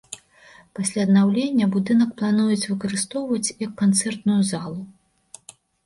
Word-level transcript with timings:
Пасля 0.79 1.03
аднаўлення 1.07 1.65
будынак 1.77 2.09
плануюць 2.23 2.59
выкарыстоўваць 2.73 3.53
як 3.67 3.79
канцэртную 3.87 4.41
залу. 4.53 4.81